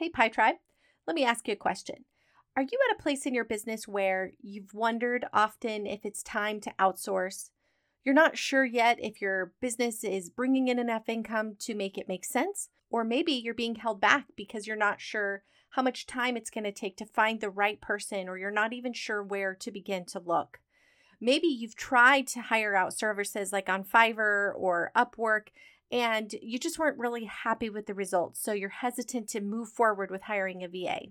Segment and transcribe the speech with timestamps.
[0.00, 0.56] Hey, Pie Tribe,
[1.06, 2.06] let me ask you a question.
[2.56, 6.58] Are you at a place in your business where you've wondered often if it's time
[6.62, 7.50] to outsource?
[8.02, 12.08] You're not sure yet if your business is bringing in enough income to make it
[12.08, 15.42] make sense, or maybe you're being held back because you're not sure
[15.72, 18.72] how much time it's going to take to find the right person, or you're not
[18.72, 20.60] even sure where to begin to look.
[21.20, 25.48] Maybe you've tried to hire out services like on Fiverr or Upwork,
[25.90, 30.10] and you just weren't really happy with the results, so you're hesitant to move forward
[30.10, 31.08] with hiring a VA.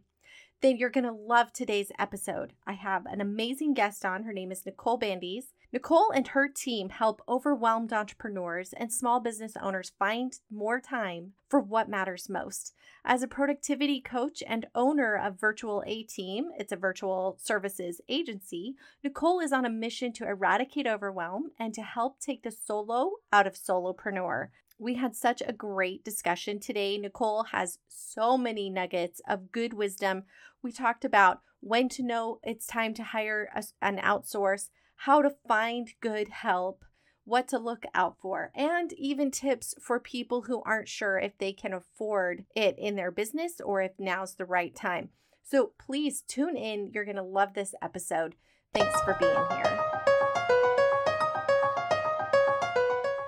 [0.62, 2.54] Then you're going to love today's episode.
[2.68, 4.24] I have an amazing guest on.
[4.24, 5.54] Her name is Nicole Bandes.
[5.72, 11.60] Nicole and her team help overwhelmed entrepreneurs and small business owners find more time for
[11.60, 12.74] what matters most.
[13.06, 18.76] As a productivity coach and owner of Virtual A Team, it's a virtual services agency,
[19.04, 23.46] Nicole is on a mission to eradicate overwhelm and to help take the solo out
[23.46, 24.48] of solopreneur.
[24.80, 26.98] We had such a great discussion today.
[26.98, 30.24] Nicole has so many nuggets of good wisdom.
[30.64, 34.70] We talked about when to know it's time to hire a, an outsource
[35.04, 36.84] how to find good help,
[37.24, 41.54] what to look out for, and even tips for people who aren't sure if they
[41.54, 45.08] can afford it in their business or if now's the right time.
[45.42, 46.92] So please tune in.
[46.94, 48.36] You're going to love this episode.
[48.74, 49.80] Thanks for being here.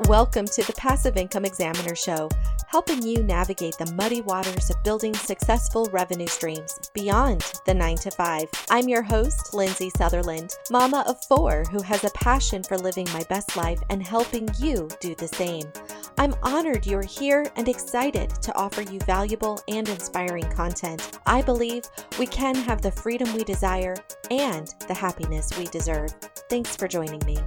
[0.09, 2.27] Welcome to the Passive Income Examiner Show
[2.71, 8.09] helping you navigate the muddy waters of building successful revenue streams beyond the 9 to
[8.09, 8.47] 5.
[8.69, 13.23] I'm your host, Lindsay Sutherland, mama of four who has a passion for living my
[13.27, 15.69] best life and helping you do the same.
[16.17, 21.19] I'm honored you're here and excited to offer you valuable and inspiring content.
[21.25, 21.83] I believe
[22.17, 23.97] we can have the freedom we desire
[24.29, 26.13] and the happiness we deserve.
[26.49, 27.37] Thanks for joining me.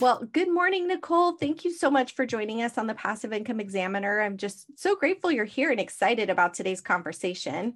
[0.00, 1.32] Well, good morning, Nicole.
[1.32, 4.22] Thank you so much for joining us on the Passive Income Examiner.
[4.22, 7.74] I'm just so grateful you're here and excited about today's conversation.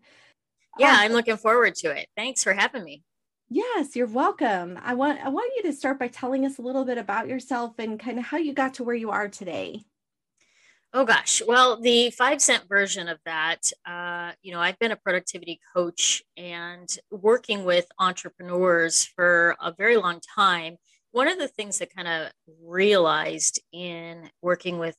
[0.78, 2.08] Yeah, um, I'm looking forward to it.
[2.16, 3.02] Thanks for having me.
[3.50, 4.80] Yes, you're welcome.
[4.82, 7.74] I want I want you to start by telling us a little bit about yourself
[7.78, 9.84] and kind of how you got to where you are today.
[10.94, 14.96] Oh gosh, well, the five cent version of that, uh, you know, I've been a
[14.96, 20.78] productivity coach and working with entrepreneurs for a very long time
[21.14, 24.96] one of the things that kind of realized in working with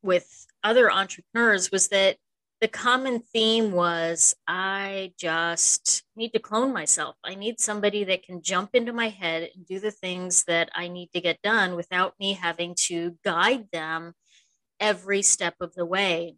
[0.00, 2.16] with other entrepreneurs was that
[2.60, 7.16] the common theme was I just need to clone myself.
[7.24, 10.86] I need somebody that can jump into my head and do the things that I
[10.86, 14.12] need to get done without me having to guide them
[14.78, 16.36] every step of the way.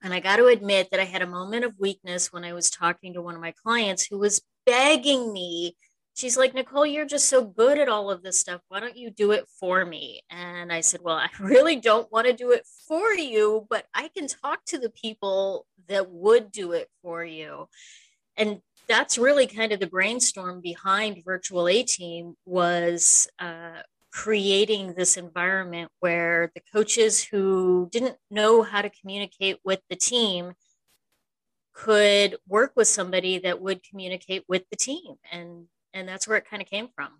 [0.00, 2.70] And I got to admit that I had a moment of weakness when I was
[2.70, 5.74] talking to one of my clients who was begging me
[6.14, 8.60] she's like, Nicole, you're just so good at all of this stuff.
[8.68, 10.22] Why don't you do it for me?
[10.30, 14.08] And I said, Well, I really don't want to do it for you, but I
[14.08, 17.68] can talk to the people that would do it for you.
[18.36, 25.16] And that's really kind of the brainstorm behind virtual a team was uh, creating this
[25.16, 30.52] environment where the coaches who didn't know how to communicate with the team
[31.74, 36.48] could work with somebody that would communicate with the team and and that's where it
[36.48, 37.10] kind of came from.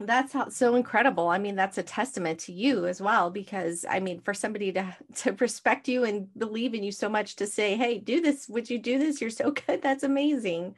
[0.00, 1.28] That's how, so incredible.
[1.28, 4.96] I mean that's a testament to you as well because i mean for somebody to
[5.16, 8.48] to respect you and believe in you so much to say hey do this.
[8.48, 9.20] Would you do this?
[9.20, 9.82] You're so good.
[9.82, 10.76] That's amazing.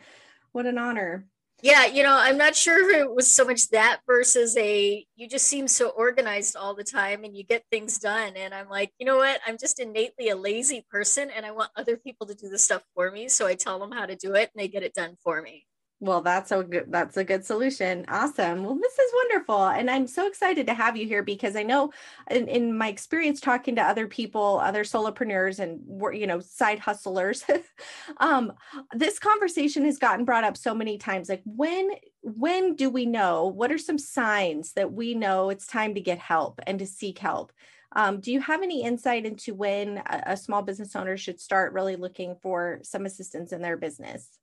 [0.53, 1.27] What an honor.
[1.63, 5.29] Yeah you know i'm not sure if it was so much that versus a you
[5.29, 8.33] just seem so organized all the time and you get things done.
[8.37, 9.41] And i'm like you know what?
[9.47, 12.83] I'm just innately a lazy person and i want other people to do the stuff
[12.95, 13.29] for me.
[13.29, 15.67] So i tell them how to do it and they get it done for me
[16.03, 18.07] well, that's a good that's a good solution.
[18.09, 18.65] Awesome.
[18.65, 19.67] Well, this is wonderful.
[19.67, 21.93] And I'm so excited to have you here because I know
[22.31, 25.81] in, in my experience talking to other people, other solopreneurs and
[26.19, 27.45] you know, side hustlers,
[28.17, 28.53] um,
[28.95, 31.29] this conversation has gotten brought up so many times.
[31.29, 31.91] Like when
[32.23, 33.47] when do we know?
[33.47, 37.19] What are some signs that we know it's time to get help and to seek
[37.19, 37.53] help?
[37.95, 41.75] Um, do you have any insight into when a, a small business owner should start
[41.75, 44.40] really looking for some assistance in their business?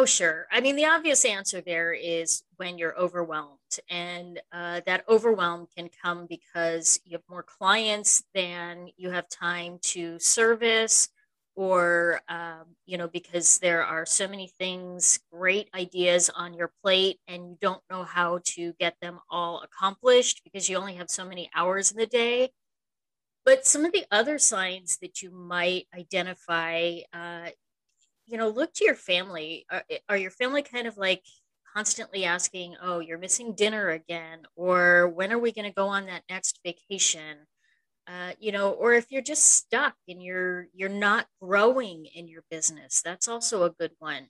[0.00, 0.46] Oh, sure.
[0.50, 3.58] I mean, the obvious answer there is when you're overwhelmed.
[3.90, 9.78] And uh, that overwhelm can come because you have more clients than you have time
[9.82, 11.10] to service,
[11.54, 17.20] or, um, you know, because there are so many things, great ideas on your plate,
[17.28, 21.26] and you don't know how to get them all accomplished because you only have so
[21.26, 22.52] many hours in the day.
[23.44, 27.50] But some of the other signs that you might identify, uh,
[28.30, 29.66] you know, look to your family.
[29.70, 31.22] Are, are your family kind of like
[31.74, 34.40] constantly asking, oh, you're missing dinner again?
[34.56, 37.38] Or when are we going to go on that next vacation?
[38.10, 42.42] uh, you know, or if you're just stuck and you're you're not growing in your
[42.50, 44.26] business, that's also a good one.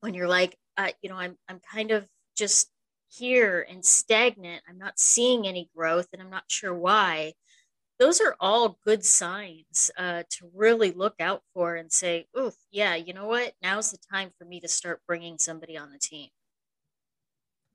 [0.00, 2.06] When you're like, uh, you know, I'm I'm kind of
[2.36, 2.70] just
[3.10, 4.62] here and stagnant.
[4.68, 7.34] I'm not seeing any growth, and I'm not sure why.
[7.98, 12.94] Those are all good signs uh, to really look out for and say, "Oof, yeah,
[12.96, 13.54] you know what?
[13.62, 16.30] Now's the time for me to start bringing somebody on the team."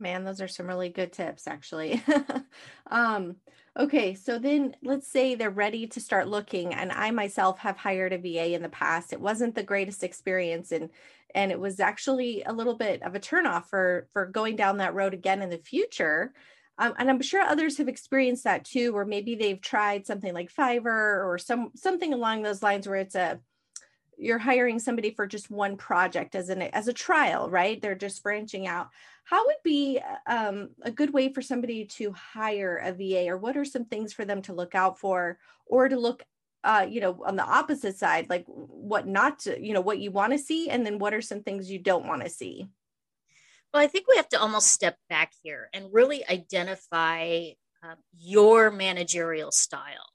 [0.01, 2.01] Man, those are some really good tips, actually.
[2.91, 3.35] um,
[3.77, 8.13] okay, so then let's say they're ready to start looking, and I myself have hired
[8.13, 9.11] a VA in the past.
[9.11, 10.89] It wasn't the greatest experience, and
[11.35, 14.93] and it was actually a little bit of a turnoff for for going down that
[14.95, 16.33] road again in the future.
[16.79, 20.51] Um, and I'm sure others have experienced that too, or maybe they've tried something like
[20.51, 23.39] Fiverr or some something along those lines where it's a
[24.17, 27.81] you're hiring somebody for just one project as an as a trial, right?
[27.81, 28.89] They're just branching out.
[29.25, 33.57] How would be um, a good way for somebody to hire a VA, or what
[33.57, 36.23] are some things for them to look out for, or to look,
[36.63, 40.11] uh, you know, on the opposite side, like what not to, you know, what you
[40.11, 42.69] want to see, and then what are some things you don't want to see?
[43.73, 47.51] Well, I think we have to almost step back here and really identify
[47.83, 50.09] uh, your managerial style.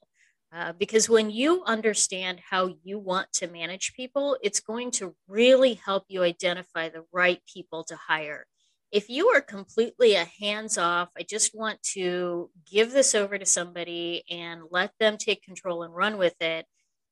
[0.53, 5.73] Uh, because when you understand how you want to manage people, it's going to really
[5.73, 8.45] help you identify the right people to hire.
[8.91, 13.45] If you are completely a hands off, I just want to give this over to
[13.45, 16.65] somebody and let them take control and run with it,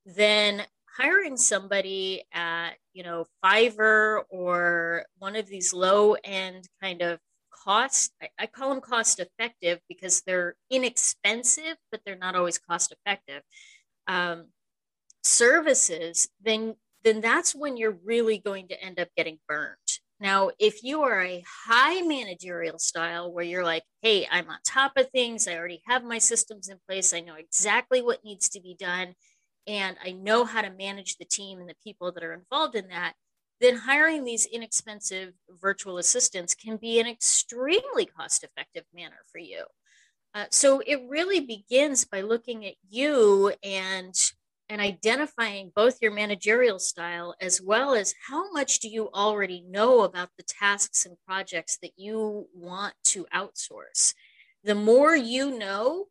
[0.06, 0.64] then
[0.98, 7.20] hiring somebody at, you know, Fiverr or one of these low end kind of
[7.64, 12.94] cost I, I, call them cost effective because they're inexpensive but they're not always cost
[12.94, 13.42] effective.
[14.08, 14.48] Um,
[15.24, 19.78] services then then that's when you're really going to end up getting burned
[20.20, 24.98] now if you are a high managerial style where you're like hey i'm on top
[24.98, 25.48] of things.
[25.48, 27.14] I already have my systems in place.
[27.14, 29.14] I know exactly what needs to be done
[29.68, 32.88] and i know how to manage the team and the people that are involved in
[32.88, 33.14] that
[33.64, 39.64] then hiring these inexpensive virtual assistants can be an extremely cost effective manner for you.
[40.36, 44.14] Uh, so it really begins by looking at you and
[44.70, 50.02] and identifying both your managerial style as well as how much do you already know
[50.02, 54.14] about the tasks and projects that you want to outsource.
[54.64, 56.08] The more you know,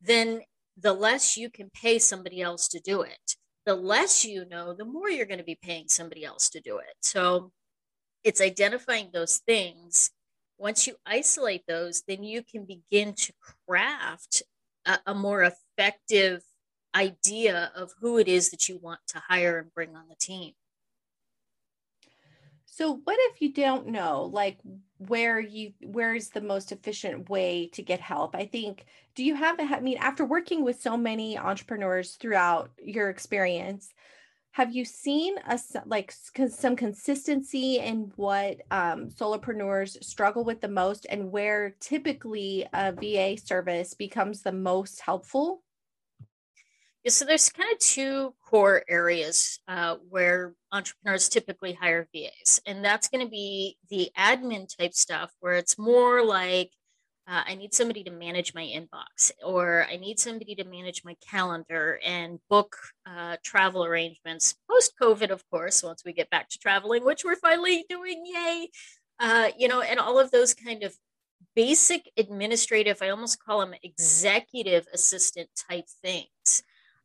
[0.00, 0.40] then
[0.76, 4.84] the less you can pay somebody else to do it the less you know, the
[4.84, 6.94] more you're going to be paying somebody else to do it.
[7.00, 7.52] So
[8.24, 10.10] it's identifying those things.
[10.58, 13.32] Once you isolate those, then you can begin to
[13.66, 14.42] craft
[14.86, 16.42] a, a more effective
[16.94, 20.52] idea of who it is that you want to hire and bring on the team.
[22.74, 24.56] So what if you don't know like
[24.96, 28.34] where you where is the most efficient way to get help?
[28.34, 33.10] I think do you have I mean after working with so many entrepreneurs throughout your
[33.10, 33.92] experience,
[34.52, 36.14] have you seen a like
[36.48, 43.36] some consistency in what um, solopreneurs struggle with the most and where typically a VA
[43.36, 45.62] service becomes the most helpful?
[47.04, 52.84] Yeah, so there's kind of two core areas uh, where entrepreneurs typically hire VAs, and
[52.84, 56.70] that's going to be the admin type stuff, where it's more like
[57.26, 61.16] uh, I need somebody to manage my inbox, or I need somebody to manage my
[61.28, 66.58] calendar and book uh, travel arrangements post COVID, of course, once we get back to
[66.58, 68.68] traveling, which we're finally doing, yay!
[69.18, 70.94] Uh, you know, and all of those kind of
[71.56, 76.62] basic administrative, I almost call them executive assistant type things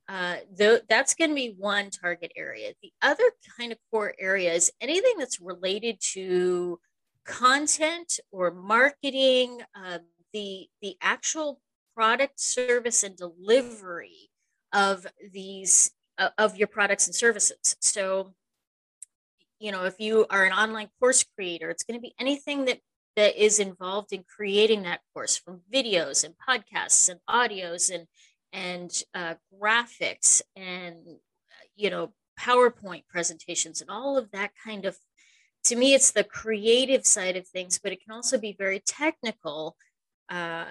[0.10, 2.74] uh, th- that's going to be one target area.
[2.82, 6.80] The other kind of core area is anything that's related to
[7.26, 10.00] content or marketing, uh,
[10.34, 11.60] the the actual
[11.96, 14.30] product, service, and delivery
[14.72, 17.76] of these uh, of your products and services.
[17.82, 18.34] So,
[19.60, 22.80] you know, if you are an online course creator, it's going to be anything that
[23.18, 28.06] that is involved in creating that course from videos and podcasts and audios and
[28.54, 30.98] and uh, graphics and
[31.76, 34.98] you know PowerPoint presentations and all of that kind of
[35.66, 39.76] to me it's the creative side of things but it can also be very technical
[40.30, 40.66] uh,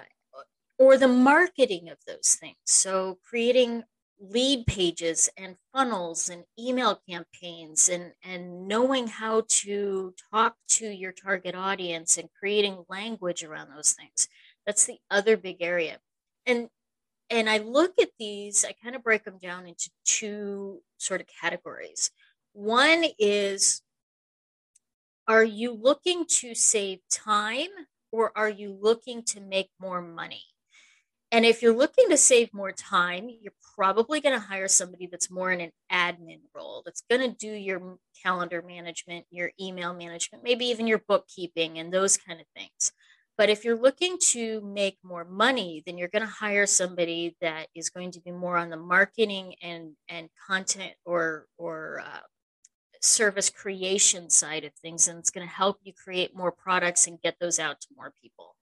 [0.77, 2.55] or the marketing of those things.
[2.65, 3.83] So creating
[4.19, 11.11] lead pages and funnels and email campaigns and and knowing how to talk to your
[11.11, 14.27] target audience and creating language around those things.
[14.65, 15.99] That's the other big area.
[16.47, 16.69] And
[17.29, 21.27] and I look at these, I kind of break them down into two sort of
[21.27, 22.11] categories.
[22.53, 23.81] One is
[25.27, 27.67] are you looking to save time
[28.11, 30.43] or are you looking to make more money?
[31.31, 35.29] And if you're looking to save more time, you're probably going to hire somebody that's
[35.29, 40.45] more in an admin role, that's going to do your calendar management, your email management,
[40.45, 42.93] maybe even your bookkeeping and those kind of things.
[43.37, 47.67] But if you're looking to make more money, then you're going to hire somebody that
[47.75, 52.19] is going to be more on the marketing and and content or or uh,
[53.01, 57.21] service creation side of things, and it's going to help you create more products and
[57.21, 58.55] get those out to more people.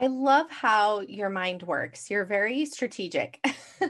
[0.00, 2.08] I love how your mind works.
[2.08, 3.40] You're very strategic.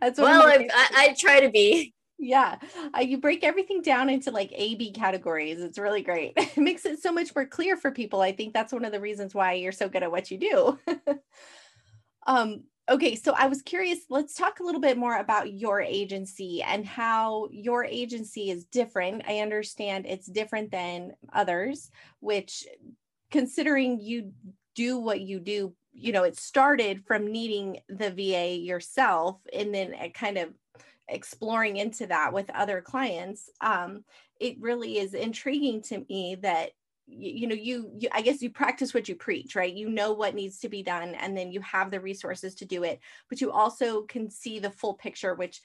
[0.00, 1.94] That's well, I, I, I try to be.
[2.22, 2.58] Yeah,
[2.94, 5.60] uh, you break everything down into like A B categories.
[5.60, 6.34] It's really great.
[6.36, 8.20] It makes it so much more clear for people.
[8.20, 10.78] I think that's one of the reasons why you're so good at what you do.
[12.26, 14.00] um, okay, so I was curious.
[14.10, 19.22] Let's talk a little bit more about your agency and how your agency is different.
[19.26, 22.64] I understand it's different than others, which
[23.30, 24.32] considering you
[24.74, 29.92] do what you do you know it started from needing the va yourself and then
[29.94, 30.48] it kind of
[31.10, 34.04] exploring into that with other clients um,
[34.38, 36.70] it really is intriguing to me that
[37.06, 39.74] you, know you, you i guess you practice what you preach right?
[39.74, 42.84] You know what needs to be done and then you have the resources to do
[42.84, 45.60] it but you also can see the full picture which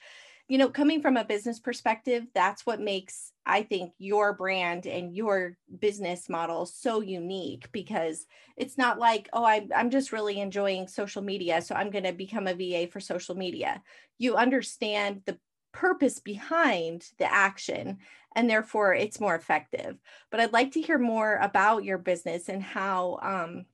[0.48, 5.14] you know, coming from a business perspective, that's what makes, I think, your brand and
[5.14, 8.26] your business model so unique because
[8.56, 11.60] it's not like, oh, I, I'm just really enjoying social media.
[11.62, 13.82] So I'm going to become a VA for social media.
[14.18, 15.38] You understand the
[15.72, 17.98] purpose behind the action
[18.36, 19.98] and therefore it's more effective.
[20.30, 23.64] But I'd like to hear more about your business and how, um,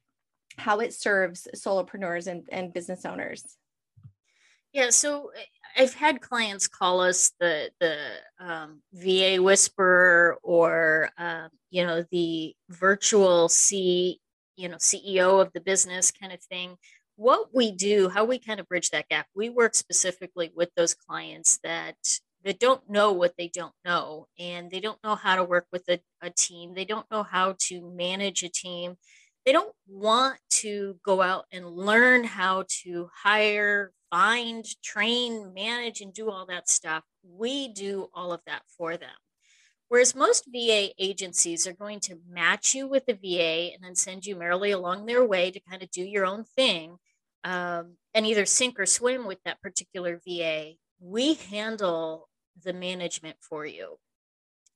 [0.57, 3.59] how it serves solopreneurs and, and business owners.
[4.73, 5.31] Yeah, so
[5.77, 7.97] I've had clients call us the the
[8.41, 14.21] um, VA whisperer or uh, you know the virtual C
[14.57, 16.77] you know CEO of the business kind of thing.
[17.17, 20.95] What we do, how we kind of bridge that gap, we work specifically with those
[20.95, 21.97] clients that
[22.45, 25.89] that don't know what they don't know and they don't know how to work with
[25.89, 28.97] a, a team they don't know how to manage a team
[29.45, 36.13] they don't want to go out and learn how to hire find, train, manage, and
[36.13, 37.03] do all that stuff.
[37.25, 39.09] We do all of that for them.
[39.89, 44.27] Whereas most VA agencies are going to match you with the VA and then send
[44.27, 46.99] you merrily along their way to kind of do your own thing
[47.45, 50.73] um, and either sink or swim with that particular VA.
[51.01, 52.29] We handle
[52.63, 53.97] the management for you.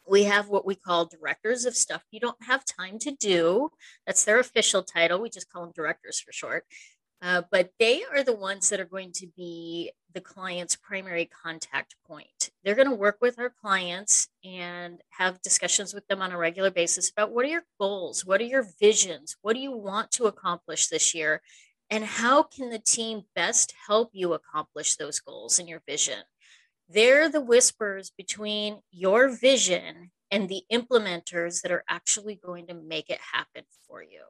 [0.08, 3.70] We have what we call directors of stuff you don't have time to do.
[4.06, 5.20] That's their official title.
[5.20, 6.64] We just call them directors for short.
[7.22, 11.94] Uh, but they are the ones that are going to be the client's primary contact
[12.06, 12.50] point.
[12.62, 16.70] They're going to work with our clients and have discussions with them on a regular
[16.70, 18.24] basis about what are your goals?
[18.26, 19.36] What are your visions?
[19.40, 21.40] What do you want to accomplish this year?
[21.88, 26.18] And how can the team best help you accomplish those goals and your vision?
[26.88, 33.10] They're the whispers between your vision and the implementers that are actually going to make
[33.10, 34.22] it happen for you.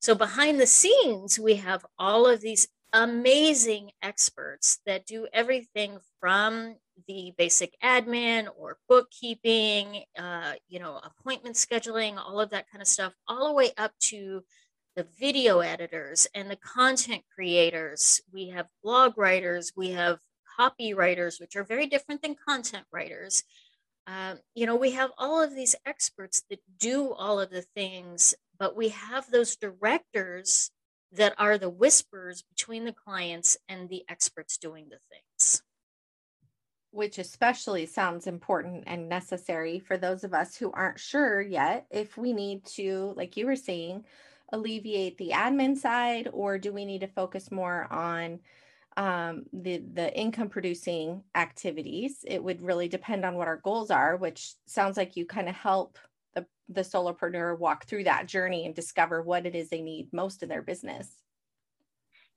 [0.00, 6.76] So behind the scenes, we have all of these amazing experts that do everything from
[7.08, 12.88] the basic admin or bookkeeping, uh, you know, appointment scheduling, all of that kind of
[12.88, 14.42] stuff, all the way up to
[14.94, 18.20] the video editors and the content creators.
[18.32, 20.18] We have blog writers, we have
[20.58, 23.44] copywriters, which are very different than content writers.
[24.06, 28.34] Um, you know, we have all of these experts that do all of the things
[28.58, 30.70] but we have those directors
[31.12, 35.62] that are the whispers between the clients and the experts doing the things.
[36.90, 42.16] Which especially sounds important and necessary for those of us who aren't sure yet if
[42.16, 44.04] we need to, like you were saying,
[44.52, 48.40] alleviate the admin side, or do we need to focus more on
[48.96, 52.24] um, the the income producing activities?
[52.26, 55.54] It would really depend on what our goals are, which sounds like you kind of
[55.54, 55.98] help
[56.34, 60.42] the, the solopreneur walk through that journey and discover what it is they need most
[60.42, 61.10] in their business.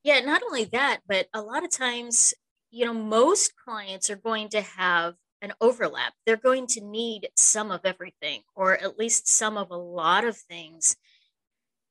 [0.02, 2.32] Yeah, not only that, but a lot of times,
[2.70, 6.12] you know, most clients are going to have an overlap.
[6.24, 10.36] They're going to need some of everything, or at least some of a lot of
[10.36, 10.96] things.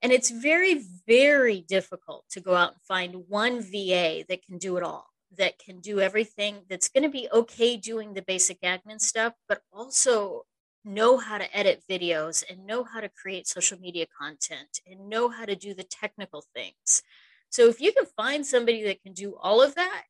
[0.01, 4.77] And it's very, very difficult to go out and find one VA that can do
[4.77, 9.01] it all, that can do everything, that's going to be okay doing the basic admin
[9.01, 10.45] stuff, but also
[10.85, 15.29] know how to edit videos and know how to create social media content and know
[15.29, 17.03] how to do the technical things.
[17.49, 20.03] So if you can find somebody that can do all of that,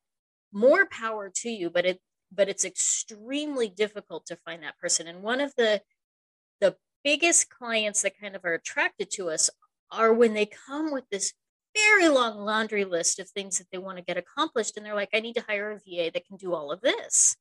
[0.51, 2.00] more power to you, but it
[2.31, 5.08] but it's extremely difficult to find that person.
[5.08, 5.81] And one of the
[6.60, 9.50] the biggest clients that kind of are attracted to us
[9.91, 11.34] are when they come with this
[11.75, 15.10] very long laundry list of things that they want to get accomplished and they're like
[15.13, 17.36] i need to hire a va that can do all of this.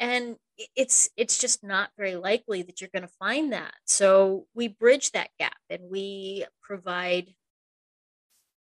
[0.00, 0.36] And
[0.76, 3.74] it's it's just not very likely that you're going to find that.
[3.84, 7.34] So we bridge that gap and we provide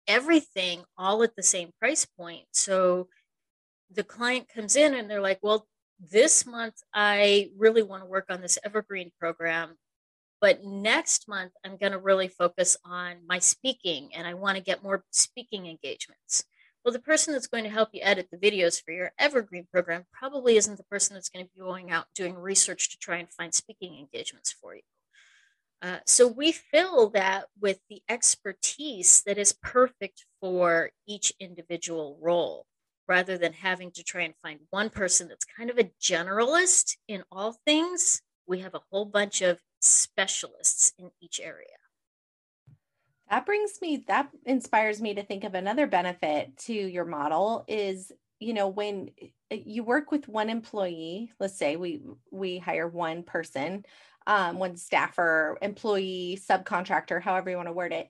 [0.07, 2.45] everything all at the same price point.
[2.51, 3.07] So
[3.95, 5.67] the client comes in and they're like well
[6.11, 9.75] this month i really want to work on this evergreen program
[10.43, 14.63] but next month, I'm going to really focus on my speaking and I want to
[14.63, 16.43] get more speaking engagements.
[16.83, 20.03] Well, the person that's going to help you edit the videos for your Evergreen program
[20.11, 23.31] probably isn't the person that's going to be going out doing research to try and
[23.31, 24.81] find speaking engagements for you.
[25.81, 32.65] Uh, so we fill that with the expertise that is perfect for each individual role
[33.07, 37.23] rather than having to try and find one person that's kind of a generalist in
[37.31, 38.21] all things.
[38.45, 41.67] We have a whole bunch of specialists in each area.
[43.29, 48.11] That brings me, that inspires me to think of another benefit to your model is,
[48.39, 49.09] you know, when
[49.51, 53.85] eh, you work with one employee, let's say we we hire one person,
[54.27, 58.09] um, one staffer, employee, subcontractor, however you want to word it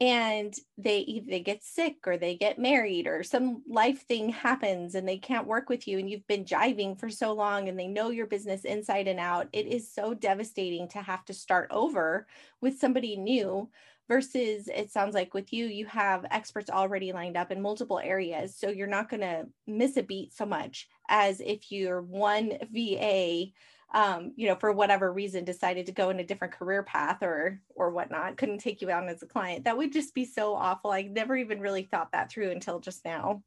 [0.00, 5.06] and they they get sick or they get married or some life thing happens and
[5.06, 8.08] they can't work with you and you've been jiving for so long and they know
[8.08, 12.26] your business inside and out it is so devastating to have to start over
[12.62, 13.68] with somebody new
[14.08, 18.56] versus it sounds like with you you have experts already lined up in multiple areas
[18.56, 23.44] so you're not going to miss a beat so much as if you're one va
[23.92, 27.60] um, you know, for whatever reason decided to go in a different career path or
[27.74, 29.64] or whatnot, couldn't take you on as a client.
[29.64, 30.90] That would just be so awful.
[30.90, 33.42] I never even really thought that through until just now.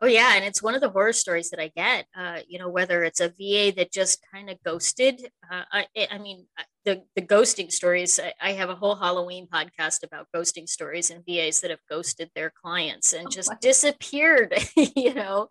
[0.00, 2.06] Oh yeah, and it's one of the horror stories that I get.
[2.14, 5.30] Uh, you know, whether it's a VA that just kind of ghosted.
[5.50, 8.20] Uh, I, I mean, uh, the the ghosting stories.
[8.20, 12.30] I, I, have a whole Halloween podcast about ghosting stories and VAs that have ghosted
[12.34, 14.54] their clients and oh, just disappeared.
[14.76, 15.48] you know,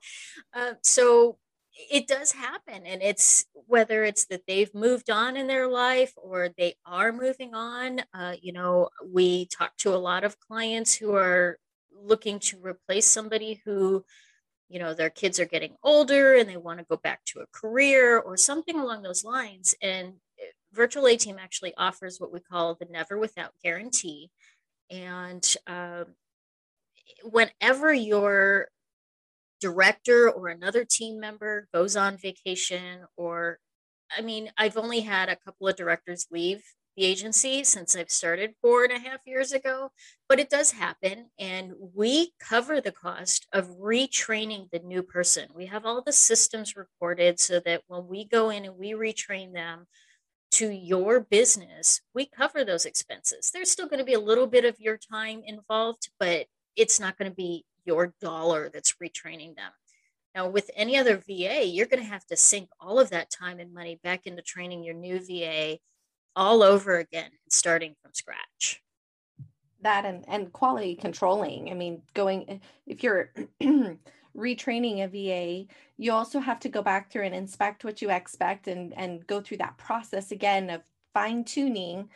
[0.53, 1.37] uh, so
[1.75, 6.49] it does happen and it's whether it's that they've moved on in their life or
[6.57, 11.15] they are moving on uh, you know we talk to a lot of clients who
[11.15, 11.57] are
[11.91, 14.03] looking to replace somebody who
[14.69, 17.47] you know their kids are getting older and they want to go back to a
[17.51, 22.39] career or something along those lines and eh, virtual a team actually offers what we
[22.39, 24.29] call the never without guarantee
[24.91, 26.05] and um,
[27.23, 28.67] whenever you're
[29.63, 33.59] director or another team member goes on vacation or
[34.17, 36.61] i mean i've only had a couple of directors leave
[36.97, 39.89] the agency since i've started four and a half years ago
[40.27, 45.65] but it does happen and we cover the cost of retraining the new person we
[45.65, 49.87] have all the systems recorded so that when we go in and we retrain them
[50.53, 53.49] to your business, we cover those expenses.
[53.51, 56.45] There's still going to be a little bit of your time involved, but
[56.75, 59.71] it's not going to be your dollar that's retraining them.
[60.35, 63.59] Now, with any other VA, you're going to have to sink all of that time
[63.59, 65.77] and money back into training your new VA
[66.35, 68.81] all over again, starting from scratch.
[69.81, 71.69] That and, and quality controlling.
[71.69, 73.31] I mean, going, if you're
[74.35, 75.67] retraining a VA,
[75.97, 79.41] you also have to go back through and inspect what you expect and, and go
[79.41, 80.81] through that process again of
[81.13, 82.09] fine tuning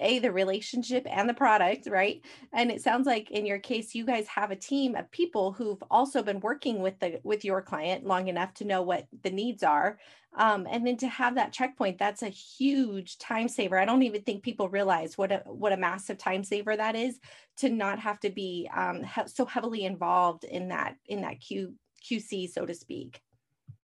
[0.00, 2.24] a the relationship and the product right?
[2.52, 5.82] And it sounds like in your case you guys have a team of people who've
[5.90, 9.62] also been working with the with your client long enough to know what the needs
[9.62, 9.98] are.
[10.36, 13.78] Um, and then to have that checkpoint that's a huge time saver.
[13.78, 17.18] I don't even think people realize what a what a massive time saver that is
[17.58, 21.74] to not have to be um, he- so heavily involved in that in that q
[22.08, 23.20] qc so to speak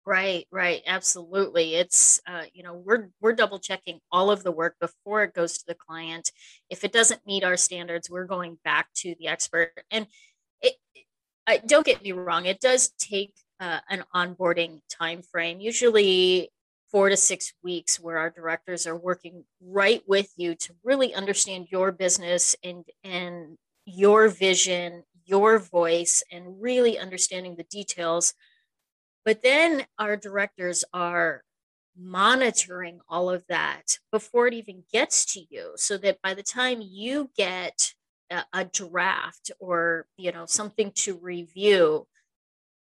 [0.05, 1.75] Right, right, absolutely.
[1.75, 5.57] It's uh, you know we're we're double checking all of the work before it goes
[5.59, 6.29] to the client.
[6.69, 9.71] If it doesn't meet our standards, we're going back to the expert.
[9.91, 10.07] And
[10.61, 10.73] it,
[11.47, 16.49] I, don't get me wrong, it does take uh, an onboarding time frame, usually
[16.91, 21.67] four to six weeks, where our directors are working right with you to really understand
[21.71, 28.33] your business and and your vision, your voice, and really understanding the details
[29.25, 31.43] but then our directors are
[31.97, 36.79] monitoring all of that before it even gets to you so that by the time
[36.81, 37.93] you get
[38.31, 42.07] a, a draft or you know something to review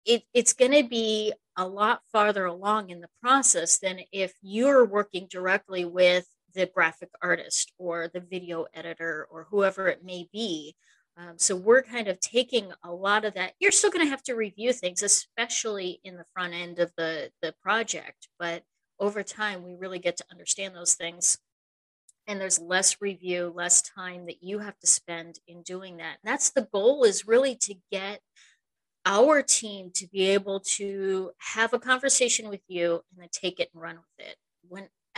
[0.06, 4.86] it, it's going to be a lot farther along in the process than if you're
[4.86, 10.76] working directly with the graphic artist or the video editor or whoever it may be
[11.20, 13.54] um, so we're kind of taking a lot of that.
[13.60, 17.32] You're still going to have to review things, especially in the front end of the
[17.42, 18.30] the project.
[18.40, 18.64] But
[19.00, 21.40] over time, we really get to understand those things.
[22.28, 26.18] and there's less review, less time that you have to spend in doing that.
[26.24, 28.22] And that's the goal is really to get
[29.06, 33.70] our team to be able to have a conversation with you and then take it
[33.74, 34.36] and run with it.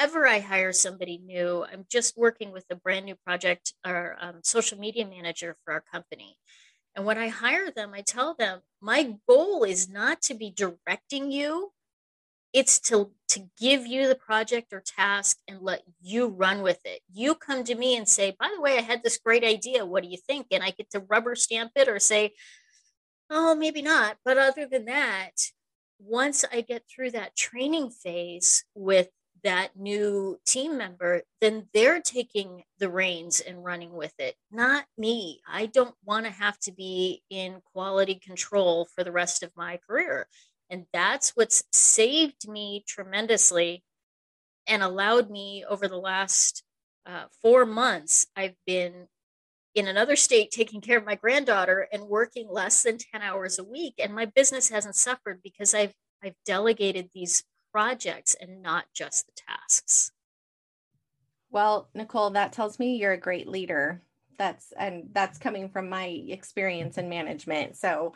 [0.01, 4.39] Whenever I hire somebody new, I'm just working with a brand new project or um,
[4.41, 6.37] social media manager for our company.
[6.95, 11.31] And when I hire them, I tell them my goal is not to be directing
[11.31, 11.71] you,
[12.51, 17.01] it's to, to give you the project or task and let you run with it.
[17.13, 19.85] You come to me and say, by the way, I had this great idea.
[19.85, 20.47] What do you think?
[20.49, 22.33] And I get to rubber stamp it or say,
[23.29, 24.17] oh, maybe not.
[24.25, 25.33] But other than that,
[25.99, 29.09] once I get through that training phase with
[29.43, 35.41] that new team member, then they're taking the reins and running with it, not me.
[35.47, 39.79] I don't want to have to be in quality control for the rest of my
[39.87, 40.27] career.
[40.69, 43.83] And that's what's saved me tremendously
[44.67, 46.63] and allowed me over the last
[47.05, 48.27] uh, four months.
[48.35, 49.07] I've been
[49.73, 53.63] in another state taking care of my granddaughter and working less than 10 hours a
[53.63, 59.27] week and my business hasn't suffered because i've i've delegated these projects and not just
[59.27, 60.11] the tasks.
[61.49, 64.01] Well nicole that tells me you're a great leader.
[64.37, 67.77] That's and that's coming from my experience in management.
[67.77, 68.13] So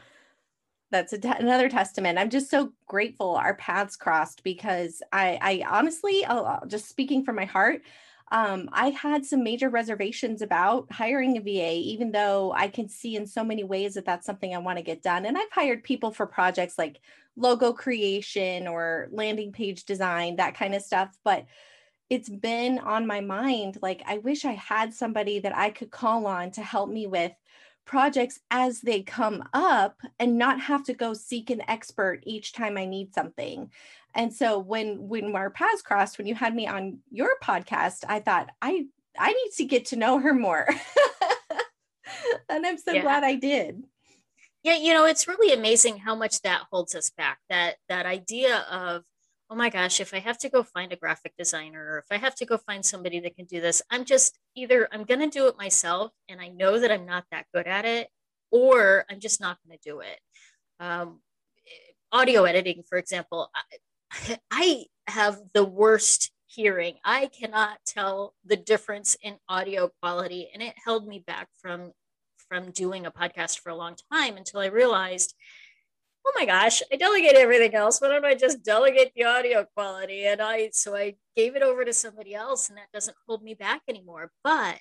[0.92, 2.18] that's another testament.
[2.18, 7.36] I'm just so grateful our paths crossed because i i honestly I'll, just speaking from
[7.36, 7.82] my heart
[8.32, 13.16] um, I had some major reservations about hiring a VA, even though I can see
[13.16, 15.26] in so many ways that that's something I want to get done.
[15.26, 17.02] And I've hired people for projects like
[17.36, 21.16] logo creation or landing page design, that kind of stuff.
[21.24, 21.46] But
[22.10, 26.26] it's been on my mind like, I wish I had somebody that I could call
[26.26, 27.32] on to help me with
[27.86, 32.78] projects as they come up and not have to go seek an expert each time
[32.78, 33.72] I need something.
[34.14, 38.20] And so when when our paths crossed, when you had me on your podcast, I
[38.20, 38.86] thought I
[39.18, 40.68] I need to get to know her more.
[42.50, 43.02] and I'm so yeah.
[43.02, 43.84] glad I did.
[44.64, 47.40] Yeah, you know, it's really amazing how much that holds us back.
[47.50, 49.04] That that idea of,
[49.50, 52.18] oh my gosh, if I have to go find a graphic designer or if I
[52.18, 55.28] have to go find somebody that can do this, I'm just either I'm going to
[55.28, 58.10] do it myself and I know that I'm not that good at it,
[58.52, 60.20] or I'm just not going to do it.
[60.80, 61.20] Um,
[62.12, 63.52] audio editing, for example,
[64.52, 66.96] I have the worst hearing.
[67.04, 71.92] I cannot tell the difference in audio quality, and it held me back from
[72.50, 75.34] from doing a podcast for a long time until I realized,
[76.26, 78.02] oh my gosh, I delegate everything else.
[78.02, 80.26] Why don't I just delegate the audio quality?
[80.26, 83.54] And I so I gave it over to somebody else, and that doesn't hold me
[83.54, 84.32] back anymore.
[84.44, 84.80] But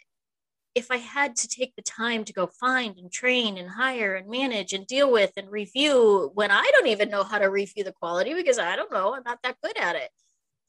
[0.75, 4.29] if I had to take the time to go find and train and hire and
[4.29, 7.93] manage and deal with and review when I don't even know how to review the
[7.93, 10.11] quality because I don't know, I'm not that good at it,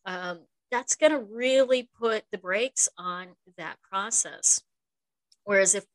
[0.06, 4.62] um, that's going to really put the brakes on that process.
[5.44, 5.86] Whereas if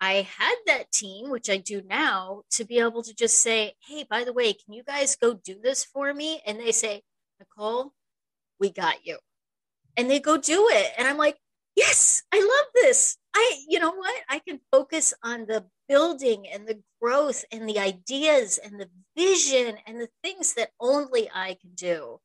[0.00, 4.04] I had that team, which I do now, to be able to just say, hey,
[4.08, 6.42] by the way, can you guys go do this for me?
[6.46, 7.02] And they say,
[7.40, 7.92] Nicole,
[8.60, 9.18] we got you.
[9.96, 10.92] And they go do it.
[10.98, 11.38] And I'm like,
[11.74, 13.16] yes, I love this.
[13.34, 14.22] I, you know what?
[14.28, 19.76] I can focus on the building and the growth and the ideas and the vision
[19.86, 22.18] and the things that only I can do.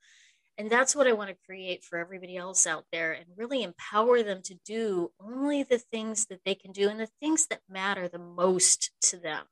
[0.61, 4.21] And that's what I want to create for everybody else out there and really empower
[4.21, 8.07] them to do only the things that they can do and the things that matter
[8.07, 9.45] the most to them,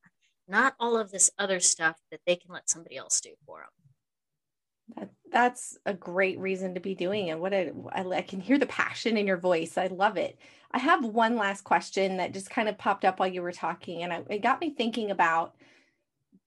[0.48, 4.98] not all of this other stuff that they can let somebody else do for them.
[4.98, 7.40] That, that's a great reason to be doing it.
[7.40, 9.80] What I I can hear the passion in your voice.
[9.80, 10.38] I love it.
[10.70, 14.04] I have one last question that just kind of popped up while you were talking,
[14.04, 15.56] and I, it got me thinking about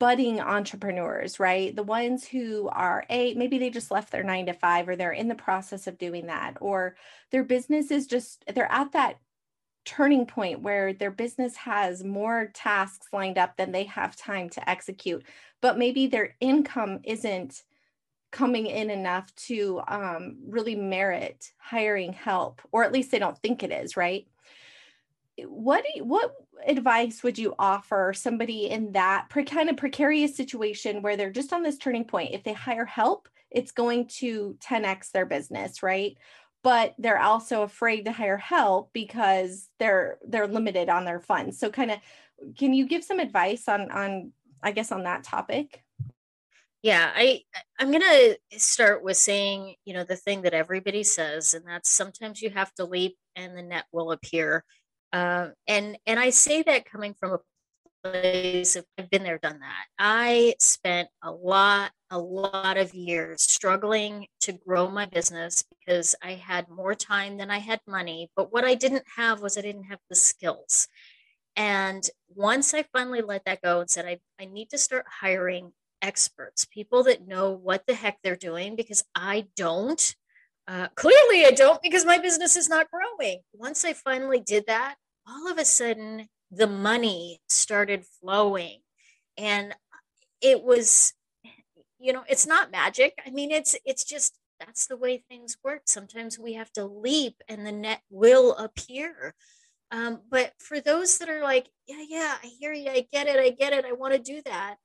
[0.02, 1.76] budding entrepreneurs, right?
[1.76, 5.12] The ones who are a maybe they just left their nine to five, or they're
[5.12, 6.96] in the process of doing that, or
[7.30, 9.20] their business is just they're at that
[9.84, 14.68] turning point where their business has more tasks lined up than they have time to
[14.68, 15.22] execute,
[15.60, 17.62] but maybe their income isn't
[18.32, 23.62] coming in enough to um, really merit hiring help, or at least they don't think
[23.62, 24.26] it is, right?
[25.46, 26.34] What you, what
[26.66, 31.52] advice would you offer somebody in that pre- kind of precarious situation where they're just
[31.52, 32.34] on this turning point?
[32.34, 36.16] If they hire help, it's going to 10x their business, right?
[36.62, 41.58] But they're also afraid to hire help because they're they're limited on their funds.
[41.58, 41.98] So, kind of,
[42.56, 45.82] can you give some advice on on I guess on that topic?
[46.82, 47.40] yeah i
[47.78, 51.90] i'm going to start with saying you know the thing that everybody says and that's
[51.90, 54.64] sometimes you have to leap and the net will appear
[55.12, 57.38] uh, and and i say that coming from a
[58.04, 63.40] place of i've been there done that i spent a lot a lot of years
[63.42, 68.30] struggling to grow my business because I had more time than I had money.
[68.36, 70.88] But what I didn't have was I didn't have the skills.
[71.56, 75.72] And once I finally let that go and said, I, I need to start hiring
[76.02, 80.14] experts, people that know what the heck they're doing because I don't.
[80.68, 83.40] Uh, clearly, I don't because my business is not growing.
[83.52, 84.94] Once I finally did that,
[85.26, 88.80] all of a sudden the money started flowing.
[89.36, 89.74] And
[90.42, 91.14] it was
[91.98, 95.82] you know it's not magic i mean it's it's just that's the way things work
[95.86, 99.34] sometimes we have to leap and the net will appear
[99.92, 103.38] um, but for those that are like yeah yeah i hear you i get it
[103.38, 104.76] i get it i want to do that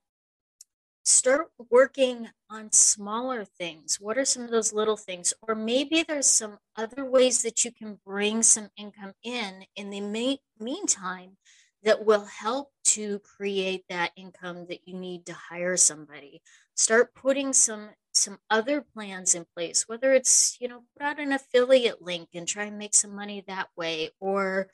[1.08, 3.98] start working on smaller things.
[3.98, 5.32] What are some of those little things?
[5.46, 10.02] Or maybe there's some other ways that you can bring some income in in the
[10.02, 11.36] me- meantime
[11.82, 16.42] that will help to create that income that you need to hire somebody.
[16.76, 21.32] Start putting some some other plans in place whether it's you know put out an
[21.32, 24.10] affiliate link and try and make some money that way.
[24.20, 24.68] Or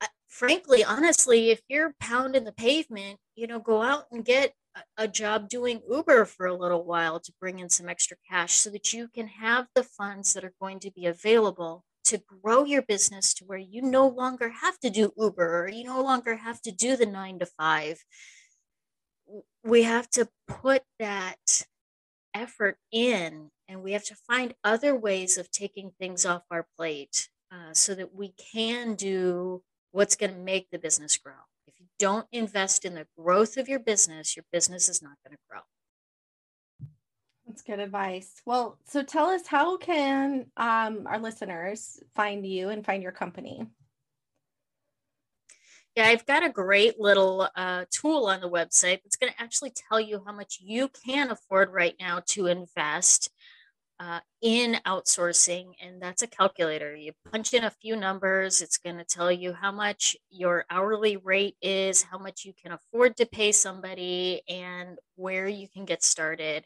[0.00, 4.54] uh, frankly honestly if you're pounding the pavement you know go out and get
[4.96, 8.70] a, job doing uber for a little while to bring in some extra cash so
[8.70, 12.82] that you can have the funds that are going to be available to grow your
[12.82, 16.60] business to where you no longer have to do Uber or you no longer have
[16.62, 18.02] to do the nine to five.
[19.64, 21.64] We have to put that
[22.34, 27.28] effort in and we have to find other ways of taking things off our plate
[27.52, 31.34] uh, so that we can do what's going to make the business grow.
[32.02, 35.60] Don't invest in the growth of your business, your business is not going to grow.
[37.46, 38.42] That's good advice.
[38.44, 43.68] Well, so tell us how can um, our listeners find you and find your company?
[45.94, 49.70] Yeah, I've got a great little uh, tool on the website that's going to actually
[49.70, 53.30] tell you how much you can afford right now to invest
[54.02, 55.66] uh, in outsourcing.
[55.80, 56.94] And that's a calculator.
[56.94, 61.16] You punch in a few numbers, it's going to tell you how much your hourly
[61.16, 66.02] rate is, how much you can afford to pay somebody, and where you can get
[66.02, 66.64] started.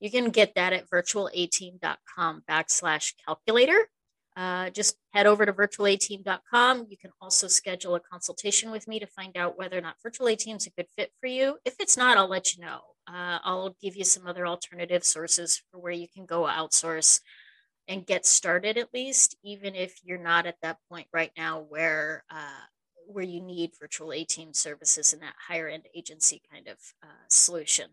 [0.00, 3.88] You can get that at virtualateam.com backslash calculator.
[4.36, 6.86] Uh, just head over to virtualateam.com.
[6.88, 10.26] You can also schedule a consultation with me to find out whether or not virtual
[10.26, 11.58] A team is a good fit for you.
[11.64, 12.80] If it's not, I'll let you know.
[13.06, 17.20] Uh, I'll give you some other alternative sources for where you can go outsource
[17.88, 22.24] and get started at least, even if you're not at that point right now where
[22.30, 22.64] uh,
[23.06, 27.24] where you need virtual A team services and that higher end agency kind of uh,
[27.28, 27.90] solution.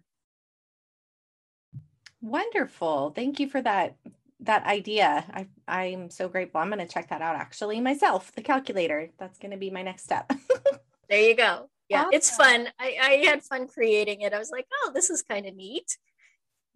[2.21, 3.11] Wonderful.
[3.15, 3.95] Thank you for that
[4.41, 5.25] that idea.
[5.33, 6.61] I I'm so grateful.
[6.61, 9.09] I'm going to check that out actually myself, the calculator.
[9.17, 10.31] That's going to be my next step.
[11.09, 11.69] there you go.
[11.89, 12.09] Yeah, awesome.
[12.13, 12.67] it's fun.
[12.79, 14.33] I, I had fun creating it.
[14.33, 15.97] I was like, oh, this is kind of neat.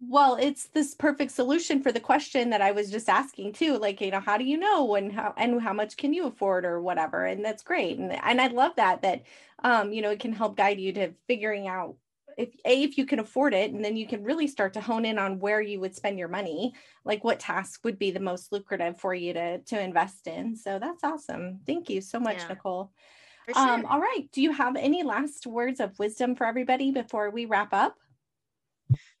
[0.00, 3.78] Well, it's this perfect solution for the question that I was just asking too.
[3.78, 6.64] Like, you know, how do you know when how and how much can you afford
[6.64, 7.24] or whatever?
[7.24, 7.98] And that's great.
[7.98, 9.22] And and I love that that
[9.62, 11.96] um, you know, it can help guide you to figuring out
[12.36, 15.04] if a if you can afford it and then you can really start to hone
[15.04, 16.74] in on where you would spend your money
[17.04, 20.78] like what task would be the most lucrative for you to to invest in so
[20.78, 22.90] that's awesome thank you so much yeah, nicole
[23.52, 23.62] sure.
[23.62, 24.28] um all right.
[24.32, 27.96] Do you have any last words of wisdom for everybody before we wrap up?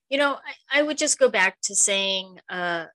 [0.08, 2.86] You know i, I would just go back to saying uh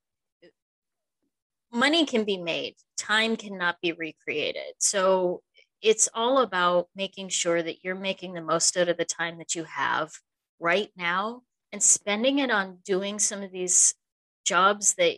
[1.72, 2.76] money can be made.
[2.98, 4.74] Time cannot be recreated.
[4.80, 5.42] So
[5.82, 9.56] it's all about making sure that you're making the most out of the time that
[9.56, 10.12] you have
[10.60, 13.96] right now and spending it on doing some of these
[14.44, 15.18] jobs that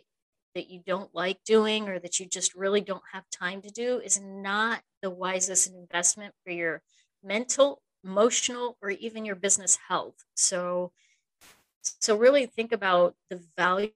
[0.54, 3.98] that you don't like doing or that you just really don't have time to do
[4.04, 6.82] is not the wisest investment for your
[7.22, 10.92] mental emotional or even your business health so
[11.82, 13.92] so really think about the value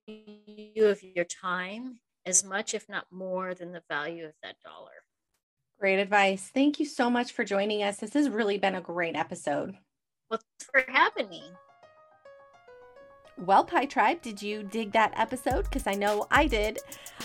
[0.78, 4.92] of your time as much if not more than the value of that dollar
[5.78, 6.50] Great advice.
[6.54, 7.98] Thank you so much for joining us.
[7.98, 9.76] This has really been a great episode.
[10.30, 11.42] Well, thanks for having me.
[13.38, 15.64] Well, Pie Tribe, did you dig that episode?
[15.64, 16.78] Because I know I did.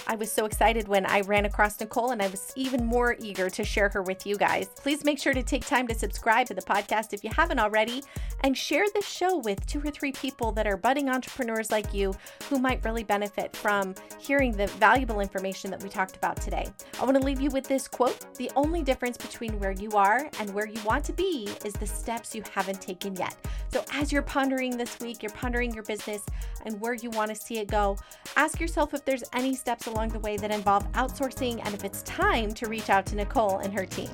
[0.07, 3.49] I was so excited when I ran across Nicole, and I was even more eager
[3.49, 4.67] to share her with you guys.
[4.75, 8.03] Please make sure to take time to subscribe to the podcast if you haven't already,
[8.43, 12.13] and share this show with two or three people that are budding entrepreneurs like you
[12.49, 16.65] who might really benefit from hearing the valuable information that we talked about today.
[16.99, 20.29] I want to leave you with this quote The only difference between where you are
[20.41, 23.33] and where you want to be is the steps you haven't taken yet.
[23.71, 26.25] So, as you're pondering this week, you're pondering your business business
[26.65, 27.97] and where you want to see it go.
[28.35, 32.03] Ask yourself if there's any steps along the way that involve outsourcing and if it's
[32.03, 34.11] time to reach out to Nicole and her team.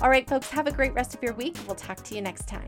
[0.00, 1.56] All right, folks, have a great rest of your week.
[1.66, 2.66] We'll talk to you next time.